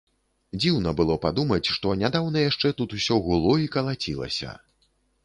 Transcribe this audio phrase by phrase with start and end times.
[0.61, 4.49] Дзіўна было падумаць, што нядаўна яшчэ тут усё гуло і калацілася.